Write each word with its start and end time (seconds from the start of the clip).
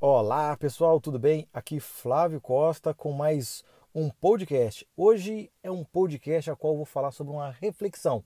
Olá 0.00 0.56
pessoal, 0.56 1.00
tudo 1.00 1.18
bem? 1.18 1.48
Aqui 1.52 1.78
Flávio 1.80 2.40
Costa 2.40 2.94
com 2.94 3.12
mais 3.12 3.64
um 3.94 4.08
podcast. 4.08 4.86
Hoje 4.96 5.50
é 5.62 5.70
um 5.70 5.84
podcast 5.84 6.50
a 6.50 6.56
qual 6.56 6.76
vou 6.76 6.84
falar 6.84 7.10
sobre 7.10 7.32
uma 7.32 7.50
reflexão. 7.50 8.24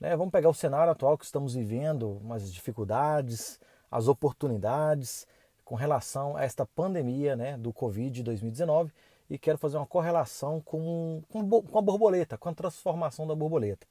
Né? 0.00 0.16
Vamos 0.16 0.32
pegar 0.32 0.48
o 0.48 0.54
cenário 0.54 0.92
atual 0.92 1.16
que 1.16 1.24
estamos 1.24 1.54
vivendo, 1.54 2.20
as 2.30 2.52
dificuldades, 2.52 3.60
as 3.90 4.08
oportunidades 4.08 5.26
com 5.64 5.74
relação 5.74 6.36
a 6.36 6.44
esta 6.44 6.66
pandemia 6.66 7.36
né, 7.36 7.56
do 7.56 7.72
Covid-2019 7.72 8.90
e 9.30 9.38
quero 9.38 9.56
fazer 9.56 9.76
uma 9.76 9.86
correlação 9.86 10.60
com, 10.60 11.22
com, 11.30 11.62
com, 11.62 11.78
a 11.78 11.82
borboleta, 11.82 12.36
com 12.36 12.48
a 12.48 12.54
transformação 12.54 13.26
da 13.26 13.34
borboleta. 13.34 13.86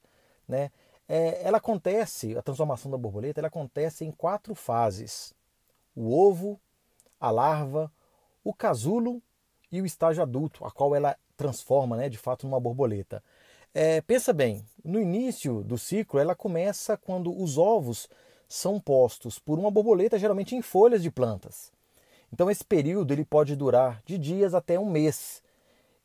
Né? 0.46 0.70
É, 1.08 1.46
ela 1.46 1.58
acontece, 1.58 2.36
a 2.36 2.42
transformação 2.42 2.90
da 2.90 2.96
borboleta, 2.96 3.40
ela 3.40 3.48
acontece 3.48 4.04
em 4.04 4.10
quatro 4.10 4.54
fases: 4.54 5.34
o 5.94 6.14
ovo, 6.16 6.58
a 7.20 7.30
larva, 7.30 7.92
o 8.42 8.52
casulo 8.52 9.22
e 9.70 9.80
o 9.80 9.86
estágio 9.86 10.22
adulto, 10.22 10.64
a 10.64 10.70
qual 10.70 10.94
ela 10.94 11.16
transforma, 11.36 11.96
né, 11.96 12.08
de 12.08 12.18
fato, 12.18 12.46
numa 12.46 12.60
borboleta. 12.60 13.22
É, 13.72 14.00
pensa 14.02 14.32
bem, 14.32 14.64
no 14.84 15.00
início 15.00 15.64
do 15.64 15.76
ciclo, 15.76 16.20
ela 16.20 16.34
começa 16.34 16.96
quando 16.96 17.36
os 17.36 17.58
ovos 17.58 18.08
são 18.48 18.78
postos 18.78 19.38
por 19.38 19.58
uma 19.58 19.70
borboleta, 19.70 20.18
geralmente 20.18 20.54
em 20.54 20.62
folhas 20.62 21.02
de 21.02 21.10
plantas. 21.10 21.72
Então 22.32 22.50
esse 22.50 22.64
período 22.64 23.12
ele 23.12 23.24
pode 23.24 23.56
durar 23.56 24.00
de 24.04 24.16
dias 24.16 24.54
até 24.54 24.78
um 24.78 24.88
mês. 24.88 25.42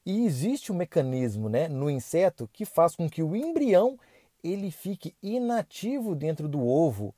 E 0.06 0.26
existe 0.26 0.72
um 0.72 0.76
mecanismo 0.76 1.50
né, 1.50 1.68
no 1.68 1.90
inseto 1.90 2.50
que 2.52 2.66
faz 2.66 2.96
com 2.96 3.08
que 3.10 3.22
o 3.22 3.36
embrião 3.36 4.00
ele 4.44 4.72
fique 4.72 5.16
inativo 5.22 6.16
dentro 6.16 6.48
do 6.48 6.66
ovo. 6.66 7.14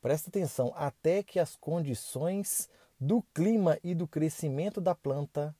Presta 0.00 0.28
atenção, 0.28 0.72
até 0.76 1.22
que 1.22 1.38
as 1.38 1.56
condições 1.56 2.68
do 3.00 3.22
clima 3.34 3.78
e 3.82 3.94
do 3.94 4.06
crescimento 4.06 4.80
da 4.80 4.94
planta 4.94 5.54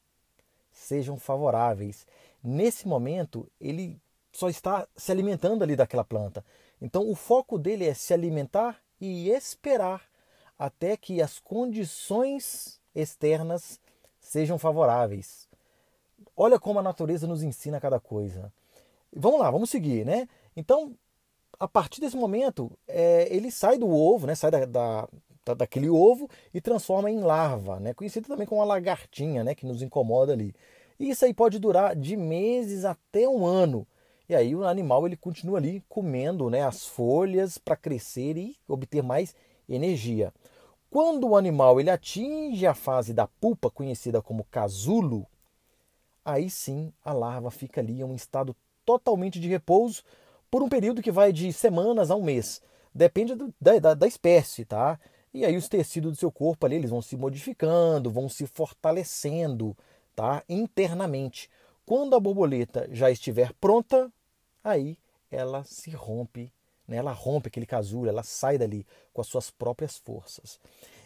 sejam 0.73 1.19
favoráveis. 1.19 2.06
Nesse 2.42 2.86
momento, 2.86 3.51
ele 3.61 4.01
só 4.33 4.48
está 4.48 4.86
se 4.97 5.11
alimentando 5.11 5.62
ali 5.62 5.75
daquela 5.75 6.05
planta. 6.05 6.45
Então, 6.81 7.09
o 7.11 7.14
foco 7.14 7.59
dele 7.59 7.86
é 7.86 7.95
se 7.95 8.14
alimentar 8.14 8.81
e 9.01 9.29
esperar 9.31 10.03
até 10.59 10.97
que 10.97 11.23
as 11.23 11.39
condições 11.39 12.81
externas 12.95 13.81
sejam 14.20 14.59
favoráveis. 14.59 15.48
Olha 16.36 16.59
como 16.59 16.79
a 16.79 16.83
natureza 16.83 17.27
nos 17.27 17.42
ensina 17.42 17.81
cada 17.81 17.98
coisa. 17.98 18.53
Vamos 19.14 19.41
lá, 19.41 19.51
vamos 19.51 19.70
seguir, 19.70 20.05
né? 20.05 20.29
Então, 20.59 20.92
a 21.56 21.69
partir 21.69 22.01
desse 22.01 22.17
momento, 22.17 22.77
é, 22.89 23.33
ele 23.33 23.48
sai 23.48 23.78
do 23.78 23.89
ovo, 23.89 24.27
né? 24.27 24.34
Sai 24.34 24.51
da, 24.51 24.64
da, 24.64 25.09
daquele 25.55 25.89
ovo 25.89 26.28
e 26.53 26.61
transforma 26.61 27.09
em 27.09 27.20
larva, 27.20 27.78
né? 27.78 27.95
Conhecido 27.95 28.27
também 28.27 28.45
como 28.45 28.61
a 28.61 28.64
lagartinha, 28.64 29.45
né? 29.45 29.55
Que 29.55 29.64
nos 29.64 29.83
incomoda 29.83 30.33
ali. 30.33 30.53
E 30.98 31.11
isso 31.11 31.25
aí 31.25 31.33
pode 31.33 31.61
durar 31.61 31.95
de 31.95 32.17
meses 32.17 32.84
até 32.84 33.29
um 33.29 33.47
ano. 33.47 33.86
E 34.29 34.34
aí 34.34 34.53
o 34.53 34.67
animal 34.67 35.06
ele 35.06 35.17
continua 35.17 35.59
ali 35.59 35.81
comendo 35.89 36.51
né, 36.51 36.62
as 36.62 36.84
folhas 36.84 37.56
para 37.56 37.77
crescer 37.77 38.36
e 38.36 38.56
obter 38.67 39.01
mais 39.01 39.36
energia. 39.69 40.34
Quando 40.91 41.29
o 41.29 41.36
animal 41.36 41.79
ele 41.79 41.89
atinge 41.89 42.67
a 42.67 42.75
fase 42.75 43.14
da 43.14 43.29
pupa, 43.29 43.70
conhecida 43.70 44.20
como 44.20 44.45
casulo, 44.51 45.25
aí 46.25 46.51
sim 46.51 46.92
a 47.05 47.12
larva 47.12 47.48
fica 47.48 47.81
ali 47.81 48.01
em 48.01 48.05
um 48.05 48.17
estado 48.17 48.56
totalmente 48.84 49.39
de 49.39 49.48
repouso 49.48 50.03
por 50.51 50.63
um 50.63 50.69
período 50.69 51.03
que 51.03 51.13
vai 51.13 51.33
de 51.33 51.53
semanas 51.53 52.11
a 52.11 52.17
um 52.17 52.23
mês. 52.23 52.63
Depende 52.95 53.35
do, 53.35 53.55
da, 53.61 53.79
da, 53.79 53.95
da 53.95 54.07
espécie, 54.07 54.65
tá? 54.65 54.99
E 55.33 55.45
aí 55.45 55.57
os 55.57 55.69
tecidos 55.69 56.13
do 56.13 56.19
seu 56.19 56.33
corpo 56.33 56.65
ali 56.65 56.77
eles 56.77 56.91
vão 56.91 57.03
se 57.03 57.17
modificando, 57.17 58.11
vão 58.11 58.29
se 58.29 58.47
fortalecendo, 58.47 59.77
tá? 60.17 60.42
Internamente. 60.48 61.51
Quando 61.85 62.17
a 62.17 62.20
borboleta 62.20 62.89
já 62.91 63.11
estiver 63.11 63.53
pronta, 63.55 64.11
aí 64.64 64.98
ela 65.31 65.64
se 65.64 65.91
rompe, 65.91 66.53
né? 66.87 66.97
ela 66.97 67.13
rompe 67.13 67.48
aquele 67.48 67.67
casulo, 67.67 68.08
ela 68.08 68.23
sai 68.23 68.58
dali 68.58 68.87
com 69.13 69.20
as 69.20 69.27
suas 69.27 69.51
próprias 69.51 69.97
forças. 69.97 70.58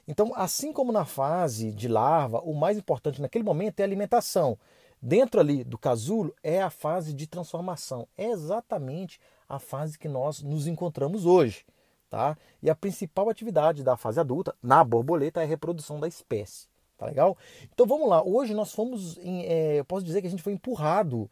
Então, 0.06 0.32
assim 0.34 0.72
como 0.72 0.90
na 0.92 1.04
fase 1.04 1.72
de 1.72 1.88
larva, 1.88 2.40
o 2.40 2.54
mais 2.54 2.76
importante 2.76 3.20
naquele 3.20 3.44
momento 3.44 3.80
é 3.80 3.82
a 3.82 3.86
alimentação. 3.86 4.58
Dentro 5.04 5.40
ali 5.40 5.64
do 5.64 5.76
casulo 5.76 6.32
é 6.44 6.62
a 6.62 6.70
fase 6.70 7.12
de 7.12 7.26
transformação. 7.26 8.06
É 8.16 8.30
exatamente 8.30 9.18
a 9.48 9.58
fase 9.58 9.98
que 9.98 10.08
nós 10.08 10.40
nos 10.42 10.68
encontramos 10.68 11.26
hoje. 11.26 11.66
Tá? 12.08 12.38
E 12.62 12.70
a 12.70 12.74
principal 12.74 13.28
atividade 13.28 13.82
da 13.82 13.96
fase 13.96 14.20
adulta, 14.20 14.54
na 14.62 14.84
borboleta, 14.84 15.40
é 15.40 15.44
a 15.44 15.46
reprodução 15.46 15.98
da 15.98 16.06
espécie. 16.06 16.68
Tá 16.96 17.06
legal? 17.06 17.36
Então 17.72 17.84
vamos 17.84 18.08
lá. 18.08 18.22
Hoje 18.22 18.54
nós 18.54 18.72
fomos, 18.72 19.18
em, 19.18 19.44
é, 19.44 19.80
eu 19.80 19.84
posso 19.84 20.04
dizer 20.04 20.20
que 20.20 20.28
a 20.28 20.30
gente 20.30 20.42
foi 20.42 20.52
empurrado 20.52 21.28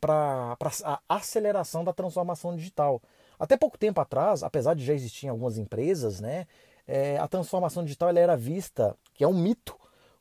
para 0.00 0.56
a 0.84 1.00
aceleração 1.06 1.84
da 1.84 1.92
transformação 1.92 2.56
digital. 2.56 3.02
Até 3.38 3.54
pouco 3.54 3.76
tempo 3.76 4.00
atrás, 4.00 4.42
apesar 4.42 4.72
de 4.72 4.84
já 4.84 4.94
existir 4.94 5.28
algumas 5.28 5.58
empresas, 5.58 6.20
né, 6.20 6.46
é, 6.86 7.18
a 7.18 7.28
transformação 7.28 7.82
digital 7.82 8.08
ela 8.08 8.20
era 8.20 8.36
vista, 8.36 8.96
que 9.12 9.24
é 9.24 9.28
um 9.28 9.34
mito, 9.34 9.76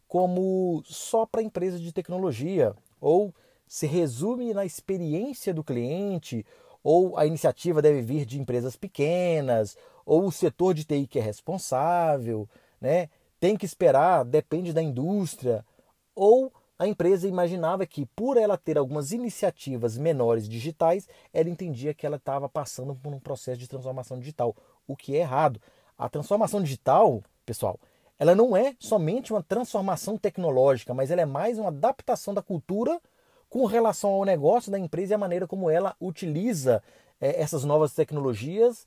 como 0.07 0.81
só 0.85 1.25
para 1.25 1.41
empresas 1.41 1.79
de 1.79 1.93
tecnologia, 1.93 2.75
ou 2.99 3.33
se 3.67 3.85
resume 3.85 4.53
na 4.53 4.65
experiência 4.65 5.53
do 5.53 5.63
cliente, 5.63 6.45
ou 6.83 7.17
a 7.17 7.25
iniciativa 7.25 7.81
deve 7.81 8.01
vir 8.01 8.25
de 8.25 8.39
empresas 8.39 8.75
pequenas, 8.75 9.77
ou 10.05 10.25
o 10.25 10.31
setor 10.31 10.73
de 10.73 10.83
TI 10.83 11.05
que 11.05 11.19
é 11.19 11.21
responsável, 11.21 12.47
né? 12.81 13.09
tem 13.39 13.55
que 13.55 13.65
esperar, 13.65 14.25
depende 14.25 14.73
da 14.73 14.81
indústria, 14.81 15.65
ou 16.15 16.51
a 16.77 16.87
empresa 16.87 17.27
imaginava 17.27 17.85
que, 17.85 18.05
por 18.05 18.37
ela 18.37 18.57
ter 18.57 18.77
algumas 18.77 19.11
iniciativas 19.11 19.97
menores 19.97 20.47
digitais, 20.47 21.07
ela 21.33 21.49
entendia 21.49 21.93
que 21.93 22.05
ela 22.05 22.15
estava 22.15 22.47
passando 22.47 22.95
por 22.95 23.13
um 23.13 23.19
processo 23.19 23.59
de 23.59 23.67
transformação 23.67 24.17
digital, 24.17 24.55
o 24.87 24.95
que 24.95 25.15
é 25.15 25.19
errado. 25.19 25.61
A 25.97 26.07
transformação 26.07 26.61
digital, 26.63 27.21
pessoal, 27.45 27.77
ela 28.19 28.35
não 28.35 28.55
é 28.55 28.75
somente 28.77 29.31
uma 29.31 29.41
transformação 29.41 30.17
tecnológica, 30.17 30.93
mas 30.93 31.09
ela 31.09 31.21
é 31.21 31.25
mais 31.25 31.57
uma 31.57 31.69
adaptação 31.69 32.33
da 32.33 32.41
cultura 32.41 32.99
com 33.49 33.65
relação 33.65 34.09
ao 34.09 34.25
negócio 34.25 34.69
da 34.69 34.77
empresa 34.77 35.13
e 35.13 35.15
a 35.15 35.17
maneira 35.17 35.47
como 35.47 35.69
ela 35.69 35.95
utiliza 36.01 36.83
é, 37.21 37.41
essas 37.41 37.63
novas 37.63 37.93
tecnologias 37.93 38.85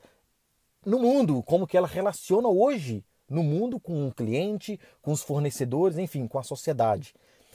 no 0.84 0.98
mundo, 0.98 1.42
como 1.44 1.66
que 1.66 1.78
ela 1.78 1.88
relaciona 1.88 2.46
hoje 2.46 3.02
no 3.28 3.42
mundo 3.42 3.80
com 3.80 4.06
o 4.06 4.12
cliente, 4.12 4.78
com 5.00 5.12
os 5.12 5.22
fornecedores, 5.22 5.96
enfim, 5.96 6.28
com 6.28 6.38
a 6.38 6.42
sociedade. 6.42 7.14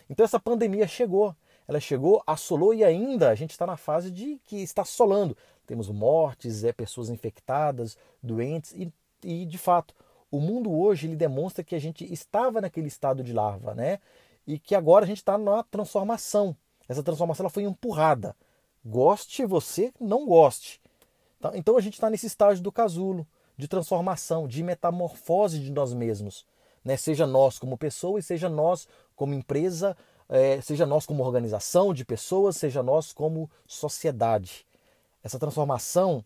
Então 0.10 0.24
essa 0.24 0.40
pandemia 0.40 0.88
chegou, 0.88 1.36
ela 1.68 1.80
chegou, 1.80 2.24
assolou 2.26 2.74
e 2.74 2.84
ainda 2.84 3.30
a 3.30 3.36
gente 3.36 3.52
está 3.52 3.68
na 3.68 3.78
fase 3.78 4.10
de 4.10 4.40
que 4.46 4.64
está 4.64 4.82
assolando. 4.82 5.38
Temos 5.68 5.90
mortes, 5.90 6.64
é, 6.64 6.74
pessoas 6.74 7.10
infectadas, 7.10 7.96
doentes 8.24 8.72
e, 8.72 8.92
e 9.24 9.46
de 9.46 9.58
fato 9.60 9.94
o 10.32 10.40
mundo 10.40 10.72
hoje 10.72 11.08
ele 11.08 11.16
demonstra 11.16 11.64
que 11.64 11.76
a 11.76 11.80
gente 11.80 12.12
estava 12.12 12.62
naquele 12.62 12.88
estado 12.88 13.24
de 13.24 13.34
larva, 13.34 13.74
né? 13.74 14.00
E 14.46 14.58
que 14.60 14.76
agora 14.76 15.06
a 15.06 15.08
gente 15.08 15.18
está 15.18 15.38
na 15.38 15.64
transformação. 15.64 16.56
Essa 16.88 17.04
transformação 17.04 17.44
ela 17.44 17.50
foi 17.50 17.64
empurrada. 17.64 18.36
Goste 18.86 19.46
você, 19.46 19.94
não 20.00 20.26
goste. 20.26 20.82
Tá? 21.40 21.52
Então 21.56 21.78
a 21.78 21.82
gente 21.82 21.96
está 21.96 22.10
nesse 22.10 22.28
estágio 22.28 22.64
do 22.64 22.72
casulo, 22.72 23.28
de 23.58 23.68
transformação, 23.68 24.48
de 24.48 24.64
metamorfose 24.64 25.60
de 25.60 25.72
nós 25.72 25.94
mesmos 25.94 26.46
né? 26.88 26.96
seja 26.96 27.28
nós 27.28 27.60
como 27.60 27.78
pessoa 27.78 28.18
e 28.18 28.24
seja 28.24 28.48
nós 28.48 28.88
como 29.14 29.34
empresa, 29.34 29.96
é, 30.30 30.62
seja 30.62 30.86
nós 30.86 31.06
como 31.06 31.24
organização 31.24 31.94
de 31.94 32.06
pessoas, 32.06 32.56
seja 32.56 32.82
nós 32.82 33.12
como 33.12 33.52
sociedade. 33.68 34.66
Essa 35.22 35.38
transformação, 35.38 36.24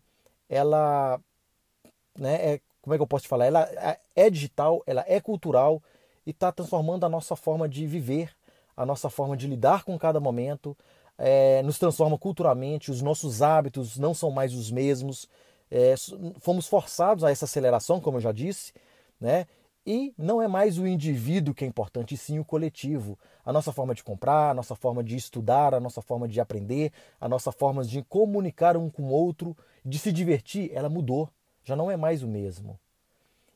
ela, 0.47 1.19
né, 2.15 2.53
é, 2.53 2.61
como 2.81 2.93
é 2.93 2.97
que 2.97 3.01
eu 3.01 3.07
posso 3.07 3.23
te 3.23 3.29
falar? 3.29 3.45
Ela 3.45 3.97
é, 4.15 4.29
digital, 4.29 4.81
ela 4.85 5.03
é 5.07 5.19
cultural 5.19 5.81
e 6.25 6.31
está 6.31 6.51
transformando 6.51 7.05
a 7.05 7.09
nossa 7.09 7.35
forma 7.35 7.69
de 7.69 7.85
viver, 7.85 8.31
a 8.75 8.85
nossa 8.85 9.09
forma 9.09 9.37
de 9.37 9.47
lidar 9.47 9.83
com 9.83 9.97
cada 9.97 10.19
momento, 10.19 10.75
é, 11.17 11.61
nos 11.61 11.77
transforma 11.77 12.17
culturalmente, 12.17 12.89
os 12.89 13.01
nossos 13.01 13.41
hábitos 13.41 13.97
não 13.97 14.13
são 14.13 14.31
mais 14.31 14.53
os 14.55 14.71
mesmos, 14.71 15.29
é, 15.69 15.93
fomos 16.39 16.67
forçados 16.67 17.23
a 17.23 17.31
essa 17.31 17.45
aceleração, 17.45 17.99
como 17.99 18.17
eu 18.17 18.21
já 18.21 18.31
disse, 18.31 18.73
né? 19.19 19.45
E 19.85 20.13
não 20.15 20.41
é 20.41 20.47
mais 20.47 20.77
o 20.77 20.85
indivíduo 20.85 21.55
que 21.55 21.65
é 21.65 21.67
importante, 21.67 22.13
e 22.13 22.17
sim 22.17 22.37
o 22.37 22.45
coletivo. 22.45 23.17
A 23.43 23.51
nossa 23.51 23.71
forma 23.71 23.95
de 23.95 24.03
comprar, 24.03 24.51
a 24.51 24.53
nossa 24.53 24.75
forma 24.75 25.03
de 25.03 25.15
estudar, 25.15 25.73
a 25.73 25.79
nossa 25.79 26.01
forma 26.01 26.27
de 26.27 26.39
aprender, 26.39 26.91
a 27.19 27.27
nossa 27.27 27.51
forma 27.51 27.83
de 27.83 28.03
comunicar 28.03 28.77
um 28.77 28.89
com 28.89 29.03
o 29.03 29.11
outro, 29.11 29.57
de 29.83 29.97
se 29.97 30.11
divertir, 30.11 30.71
ela 30.73 30.87
mudou. 30.87 31.29
Já 31.63 31.75
não 31.75 31.89
é 31.91 31.97
mais 31.97 32.23
o 32.23 32.27
mesmo. 32.27 32.79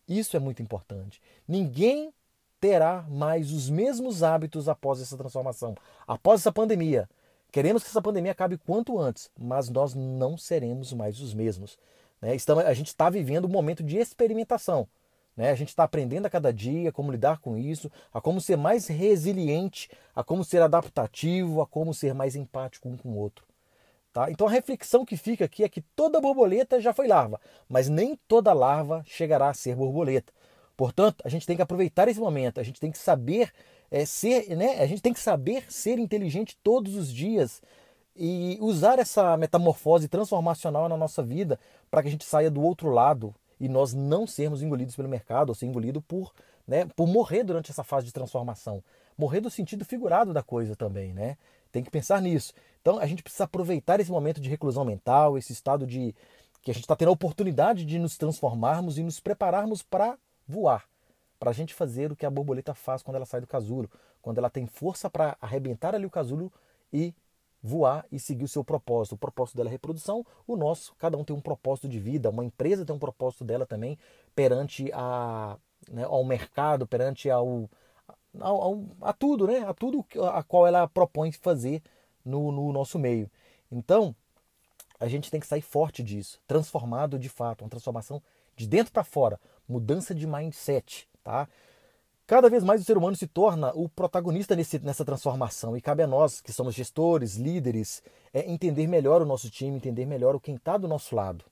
Isso 0.07 0.37
é 0.37 0.39
muito 0.39 0.61
importante. 0.61 1.21
Ninguém 1.47 2.13
terá 2.59 3.03
mais 3.09 3.51
os 3.51 3.69
mesmos 3.69 4.23
hábitos 4.23 4.69
após 4.69 5.01
essa 5.01 5.17
transformação, 5.17 5.75
após 6.07 6.41
essa 6.41 6.51
pandemia. 6.51 7.09
Queremos 7.51 7.83
que 7.83 7.89
essa 7.89 8.01
pandemia 8.01 8.31
acabe 8.31 8.57
quanto 8.57 8.99
antes, 8.99 9.29
mas 9.39 9.69
nós 9.69 9.93
não 9.93 10.37
seremos 10.37 10.91
mais 10.93 11.19
os 11.19 11.33
mesmos. 11.33 11.77
Né? 12.21 12.35
Estamos, 12.35 12.65
a 12.65 12.73
gente 12.73 12.87
está 12.87 13.09
vivendo 13.09 13.45
um 13.45 13.49
momento 13.49 13.83
de 13.83 13.97
experimentação. 13.97 14.87
Né? 15.35 15.51
A 15.51 15.55
gente 15.55 15.69
está 15.69 15.83
aprendendo 15.83 16.25
a 16.25 16.29
cada 16.29 16.51
dia 16.51 16.91
como 16.91 17.11
lidar 17.11 17.39
com 17.39 17.57
isso, 17.57 17.91
a 18.13 18.21
como 18.21 18.41
ser 18.41 18.57
mais 18.57 18.87
resiliente, 18.87 19.89
a 20.15 20.23
como 20.23 20.43
ser 20.43 20.61
adaptativo, 20.61 21.61
a 21.61 21.67
como 21.67 21.93
ser 21.93 22.13
mais 22.13 22.35
empático 22.35 22.89
um 22.89 22.97
com 22.97 23.09
o 23.09 23.17
outro. 23.17 23.45
Tá? 24.15 24.31
Então 24.31 24.47
a 24.47 24.49
reflexão 24.49 25.03
que 25.03 25.17
fica 25.17 25.43
aqui 25.43 25.61
é 25.61 25.67
que 25.67 25.81
toda 25.81 26.21
borboleta 26.21 26.79
já 26.79 26.93
foi 26.93 27.05
larva, 27.05 27.37
mas 27.67 27.89
nem 27.89 28.17
toda 28.29 28.53
larva 28.53 29.03
chegará 29.05 29.49
a 29.49 29.53
ser 29.53 29.75
borboleta. 29.75 30.31
Portanto, 30.77 31.21
a 31.25 31.27
gente 31.27 31.45
tem 31.45 31.57
que 31.57 31.61
aproveitar 31.61 32.07
esse 32.07 32.21
momento, 32.21 32.57
a 32.57 32.63
gente 32.63 32.79
tem 32.79 32.89
que 32.89 32.97
saber 32.97 33.51
é, 33.91 34.05
ser, 34.05 34.55
né? 34.55 34.81
A 34.81 34.85
gente 34.85 35.01
tem 35.01 35.11
que 35.11 35.19
saber 35.19 35.69
ser 35.69 35.99
inteligente 35.99 36.57
todos 36.63 36.95
os 36.95 37.11
dias 37.11 37.61
e 38.15 38.57
usar 38.61 38.99
essa 38.99 39.35
metamorfose 39.35 40.07
transformacional 40.07 40.87
na 40.87 40.95
nossa 40.95 41.21
vida 41.21 41.59
para 41.91 42.01
que 42.01 42.07
a 42.07 42.11
gente 42.11 42.23
saia 42.23 42.49
do 42.49 42.61
outro 42.61 42.91
lado 42.91 43.35
e 43.59 43.67
nós 43.67 43.93
não 43.93 44.25
sermos 44.25 44.63
engolidos 44.63 44.95
pelo 44.95 45.09
mercado 45.09 45.49
ou 45.49 45.55
ser 45.55 45.65
engolido 45.65 46.01
por, 46.01 46.31
né, 46.65 46.85
por 46.95 47.05
morrer 47.05 47.43
durante 47.43 47.69
essa 47.69 47.83
fase 47.83 48.05
de 48.05 48.13
transformação. 48.13 48.81
Morrer 49.17 49.39
do 49.39 49.49
sentido 49.49 49.85
figurado 49.85 50.33
da 50.33 50.43
coisa 50.43 50.75
também, 50.75 51.13
né? 51.13 51.37
Tem 51.71 51.83
que 51.83 51.91
pensar 51.91 52.21
nisso. 52.21 52.53
Então 52.81 52.99
a 52.99 53.05
gente 53.05 53.23
precisa 53.23 53.45
aproveitar 53.45 53.99
esse 53.99 54.11
momento 54.11 54.39
de 54.39 54.49
reclusão 54.49 54.85
mental, 54.85 55.37
esse 55.37 55.53
estado 55.53 55.85
de 55.85 56.13
que 56.61 56.71
a 56.71 56.73
gente 56.73 56.83
está 56.83 56.95
tendo 56.95 57.09
a 57.09 57.11
oportunidade 57.11 57.85
de 57.85 57.99
nos 57.99 58.17
transformarmos 58.17 58.97
e 58.97 59.03
nos 59.03 59.19
prepararmos 59.19 59.83
para 59.83 60.17
voar, 60.47 60.85
para 61.39 61.51
a 61.51 61.53
gente 61.53 61.73
fazer 61.73 62.11
o 62.11 62.15
que 62.15 62.25
a 62.25 62.29
borboleta 62.29 62.73
faz 62.73 63.03
quando 63.03 63.17
ela 63.17 63.25
sai 63.25 63.39
do 63.39 63.47
casulo, 63.47 63.89
quando 64.21 64.39
ela 64.39 64.49
tem 64.49 64.65
força 64.65 65.09
para 65.09 65.37
arrebentar 65.39 65.93
ali 65.93 66.05
o 66.05 66.09
casulo 66.09 66.51
e 66.91 67.13
voar 67.61 68.05
e 68.11 68.19
seguir 68.19 68.43
o 68.43 68.47
seu 68.47 68.63
propósito. 68.63 69.13
O 69.13 69.17
propósito 69.17 69.57
dela 69.57 69.69
é 69.69 69.71
reprodução, 69.71 70.25
o 70.47 70.55
nosso, 70.55 70.95
cada 70.97 71.17
um 71.17 71.23
tem 71.23 71.35
um 71.35 71.41
propósito 71.41 71.87
de 71.87 71.99
vida, 71.99 72.29
uma 72.29 72.45
empresa 72.45 72.85
tem 72.85 72.95
um 72.95 72.99
propósito 72.99 73.43
dela 73.43 73.65
também 73.65 73.97
perante 74.35 74.91
a, 74.93 75.57
né, 75.89 76.03
ao 76.03 76.23
mercado, 76.23 76.87
perante 76.87 77.29
ao, 77.29 77.69
a, 79.01 79.13
tudo, 79.13 79.47
né? 79.47 79.59
A 79.59 79.73
tudo 79.73 80.05
a 80.33 80.43
qual 80.43 80.67
ela 80.67 80.87
propõe 80.87 81.31
fazer 81.31 81.81
no, 82.23 82.51
no 82.51 82.71
nosso 82.71 82.97
meio. 82.97 83.29
Então, 83.71 84.15
a 84.99 85.07
gente 85.07 85.29
tem 85.29 85.39
que 85.39 85.47
sair 85.47 85.61
forte 85.61 86.01
disso, 86.01 86.39
transformado 86.47 87.19
de 87.19 87.29
fato, 87.29 87.63
uma 87.63 87.69
transformação 87.69 88.21
de 88.55 88.67
dentro 88.67 88.91
para 88.91 89.03
fora, 89.03 89.39
mudança 89.67 90.15
de 90.15 90.25
mindset, 90.25 91.07
tá? 91.23 91.47
Cada 92.27 92.49
vez 92.49 92.63
mais 92.63 92.81
o 92.81 92.83
ser 92.83 92.97
humano 92.97 93.15
se 93.15 93.27
torna 93.27 93.71
o 93.75 93.87
protagonista 93.87 94.55
nesse, 94.55 94.79
nessa 94.79 95.05
transformação 95.05 95.77
e 95.77 95.81
cabe 95.81 96.01
a 96.01 96.07
nós, 96.07 96.41
que 96.41 96.51
somos 96.51 96.73
gestores, 96.73 97.35
líderes, 97.35 98.01
é 98.33 98.49
entender 98.49 98.87
melhor 98.87 99.21
o 99.21 99.25
nosso 99.25 99.47
time, 99.49 99.77
entender 99.77 100.07
melhor 100.07 100.33
o 100.33 100.39
quem 100.39 100.55
está 100.55 100.75
do 100.75 100.87
nosso 100.87 101.15
lado. 101.15 101.45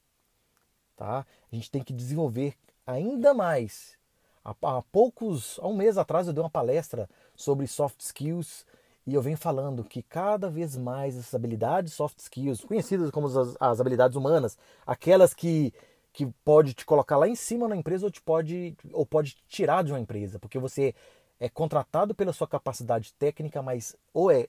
Tá? 0.96 1.28
A 1.52 1.56
gente 1.56 1.70
tem 1.70 1.84
que 1.84 1.94
desenvolver 1.94 2.56
ainda 2.88 3.36
mais 3.36 3.96
Há, 4.46 4.82
poucos, 4.92 5.58
há 5.62 5.68
um 5.68 5.76
mês 5.76 5.98
atrás, 5.98 6.28
eu 6.28 6.34
dei 6.34 6.44
uma 6.44 6.50
palestra 6.50 7.10
sobre 7.34 7.66
soft 7.66 8.02
skills 8.02 8.66
e 9.08 9.14
eu 9.14 9.22
venho 9.22 9.38
falando 9.38 9.86
que 9.86 10.02
cada 10.02 10.50
vez 10.50 10.76
mais 10.76 11.18
essas 11.18 11.34
habilidades 11.34 11.94
soft 11.94 12.20
skills, 12.20 12.64
conhecidas 12.64 13.10
como 13.10 13.28
as, 13.28 13.56
as 13.58 13.80
habilidades 13.80 14.18
humanas, 14.18 14.58
aquelas 14.86 15.34
que, 15.34 15.74
que 16.12 16.26
pode 16.44 16.74
te 16.74 16.86
colocar 16.86 17.16
lá 17.16 17.28
em 17.28 17.36
cima 17.36 17.70
na 17.70 17.76
empresa 17.76 18.06
ou, 18.06 18.12
te 18.12 18.22
pode, 18.22 18.76
ou 18.92 19.06
pode 19.06 19.32
te 19.32 19.44
tirar 19.48 19.82
de 19.82 19.94
uma 19.94 20.00
empresa, 20.00 20.38
porque 20.40 20.60
você 20.60 20.94
é 21.40 21.48
contratado 21.48 22.14
pela 22.14 22.34
sua 22.34 22.48
capacidade 22.48 23.14
técnica, 23.14 23.62
mas 23.62 23.96
ou 24.14 24.30
é 24.30 24.48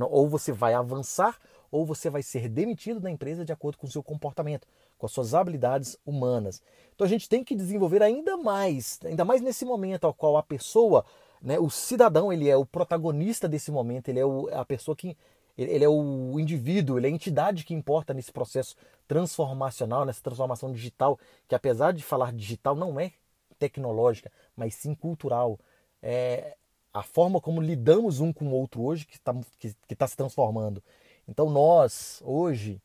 ou 0.00 0.28
você 0.28 0.52
vai 0.52 0.74
avançar 0.74 1.38
ou 1.70 1.84
você 1.84 2.10
vai 2.10 2.22
ser 2.22 2.48
demitido 2.48 3.00
da 3.00 3.10
empresa 3.10 3.44
de 3.44 3.52
acordo 3.52 3.78
com 3.78 3.86
o 3.86 3.90
seu 3.90 4.02
comportamento, 4.02 4.66
com 4.98 5.06
as 5.06 5.12
suas 5.12 5.34
habilidades 5.34 5.96
humanas. 6.04 6.60
Então 6.94 7.06
a 7.06 7.08
gente 7.08 7.28
tem 7.28 7.44
que 7.44 7.54
desenvolver 7.54 8.02
ainda 8.02 8.36
mais, 8.36 8.98
ainda 9.04 9.24
mais 9.24 9.40
nesse 9.40 9.64
momento 9.64 10.04
ao 10.04 10.12
qual 10.12 10.36
a 10.36 10.42
pessoa, 10.42 11.04
né, 11.40 11.58
o 11.58 11.70
cidadão, 11.70 12.32
ele 12.32 12.48
é 12.48 12.56
o 12.56 12.66
protagonista 12.66 13.48
desse 13.48 13.70
momento, 13.70 14.08
ele 14.08 14.18
é 14.18 14.26
o, 14.26 14.48
a 14.52 14.64
pessoa 14.64 14.96
que 14.96 15.16
ele 15.56 15.84
é 15.84 15.88
o 15.88 16.38
indivíduo, 16.38 16.98
ele 16.98 17.08
é 17.08 17.10
a 17.10 17.12
entidade 17.12 17.64
que 17.64 17.74
importa 17.74 18.14
nesse 18.14 18.30
processo 18.30 18.76
transformacional, 19.08 20.04
nessa 20.04 20.22
transformação 20.22 20.72
digital, 20.72 21.18
que 21.48 21.54
apesar 21.54 21.92
de 21.92 22.02
falar 22.02 22.32
digital 22.32 22.76
não 22.76 22.98
é 23.00 23.12
tecnológica, 23.58 24.30
mas 24.56 24.74
sim 24.74 24.94
cultural. 24.94 25.58
É 26.00 26.56
a 26.92 27.02
forma 27.02 27.40
como 27.40 27.60
lidamos 27.60 28.20
um 28.20 28.32
com 28.32 28.46
o 28.46 28.52
outro 28.52 28.82
hoje 28.82 29.04
que 29.04 29.16
está 29.16 29.34
que, 29.58 29.74
que 29.86 29.96
tá 29.96 30.06
se 30.06 30.16
transformando. 30.16 30.82
Então 31.26 31.50
nós, 31.50 32.22
hoje, 32.24 32.80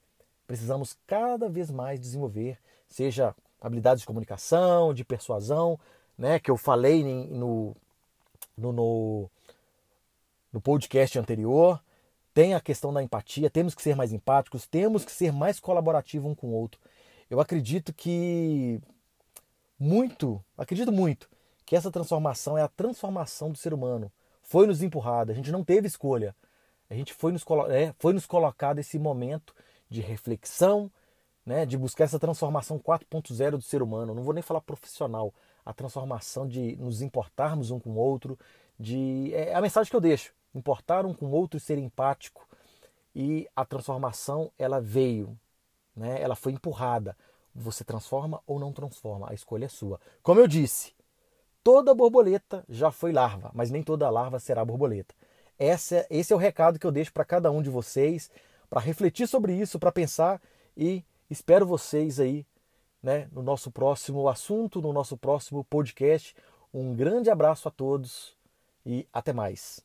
precisamos 0.46 0.98
cada 1.08 1.50
vez 1.50 1.72
mais 1.72 2.00
desenvolver, 2.00 2.58
seja 2.88 3.36
habilidades 3.62 4.02
de 4.02 4.08
comunicação, 4.08 4.94
de 4.94 5.04
persuasão, 5.04 5.80
né, 6.18 6.40
que 6.40 6.52
eu 6.52 6.58
falei 6.58 7.04
no, 7.04 7.76
no, 8.58 8.72
no, 8.72 9.30
no 10.52 10.62
podcast 10.62 11.18
anterior. 11.18 11.82
Tem 12.34 12.56
a 12.56 12.62
questão 12.62 12.92
da 12.92 13.02
empatia, 13.02 13.50
temos 13.50 13.76
que 13.76 13.82
ser 13.82 13.96
mais 13.96 14.12
empáticos, 14.12 14.66
temos 14.66 15.06
que 15.06 15.12
ser 15.12 15.32
mais 15.32 15.60
colaborativos 15.60 16.32
um 16.32 16.36
com 16.36 16.48
o 16.48 16.54
outro. 16.54 16.80
Eu 17.30 17.40
acredito 17.40 17.94
que 17.94 18.82
muito, 19.80 20.44
acredito 20.58 20.92
muito, 20.92 21.30
que 21.66 21.76
essa 21.76 21.92
transformação 21.92 22.58
é 22.58 22.62
a 22.64 22.68
transformação 22.68 23.52
do 23.52 23.58
ser 23.58 23.74
humano. 23.74 24.12
Foi 24.42 24.68
nos 24.68 24.82
empurrada, 24.82 25.32
a 25.32 25.36
gente 25.36 25.52
não 25.52 25.64
teve 25.64 25.88
escolha. 25.88 26.36
A 26.90 26.96
gente 26.96 27.14
foi 27.14 27.32
nos, 27.32 27.44
é, 27.70 27.94
foi 27.98 28.14
nos 28.14 28.26
colocado 28.26 28.80
esse 28.80 29.00
momento 29.00 29.54
de 29.94 30.02
reflexão, 30.02 30.92
né, 31.46 31.68
de 31.68 31.78
buscar 31.78 32.06
essa 32.06 32.18
transformação 32.18 32.80
4.0 32.80 33.52
do 33.52 33.62
ser 33.62 33.84
humano. 33.84 34.16
Não 34.16 34.24
vou 34.24 34.34
nem 34.34 34.42
falar 34.42 34.62
profissional, 34.62 35.32
a 35.64 35.72
transformação 35.72 36.48
de 36.48 36.76
nos 36.78 37.02
importarmos 37.02 37.70
um 37.70 37.80
com 37.80 37.92
o 37.92 37.98
outro, 37.98 38.38
de 38.80 39.32
é 39.36 39.54
a 39.54 39.62
mensagem 39.62 39.90
que 39.92 39.96
eu 39.96 40.02
deixo, 40.02 40.34
importar 40.56 41.06
um 41.06 41.14
com 41.14 41.28
o 41.28 41.32
outro 41.32 41.58
e 41.58 41.60
ser 41.60 41.78
empático. 41.78 42.48
E 43.16 43.48
a 43.56 43.64
transformação 43.64 44.52
ela 44.58 44.82
veio, 44.82 45.38
né? 45.96 46.20
Ela 46.20 46.36
foi 46.36 46.54
empurrada. 46.54 47.16
Você 47.54 47.84
transforma 47.84 48.42
ou 48.48 48.60
não 48.60 48.74
transforma, 48.74 49.30
a 49.30 49.34
escolha 49.36 49.66
é 49.66 49.70
sua. 49.70 50.00
Como 50.24 50.40
eu 50.40 50.48
disse, 50.48 50.92
toda 51.64 51.94
borboleta 51.94 52.66
já 52.68 52.90
foi 52.90 53.12
larva, 53.12 53.52
mas 53.54 53.70
nem 53.70 53.84
toda 53.84 54.10
larva 54.10 54.40
será 54.40 54.66
borboleta. 54.66 55.14
Essa, 55.60 56.08
esse 56.10 56.34
é 56.34 56.36
o 56.36 56.40
recado 56.40 56.80
que 56.80 56.88
eu 56.88 56.92
deixo 56.92 57.14
para 57.14 57.24
cada 57.24 57.52
um 57.52 57.62
de 57.62 57.70
vocês, 57.70 58.32
para 58.74 58.82
refletir 58.82 59.28
sobre 59.28 59.54
isso, 59.54 59.78
para 59.78 59.92
pensar 59.92 60.42
e 60.76 61.04
espero 61.30 61.64
vocês 61.64 62.20
aí 62.20 62.44
né, 63.04 63.30
no 63.32 63.44
nosso 63.44 63.70
próximo 63.70 64.28
assunto, 64.28 64.82
no 64.82 64.92
nosso 64.92 65.16
próximo 65.16 65.64
podcast. 65.64 66.36
Um 66.74 66.96
grande 66.96 67.30
abraço 67.30 67.68
a 67.68 67.72
todos 67.72 68.36
e 68.84 69.08
até 69.14 69.32
mais. 69.32 69.80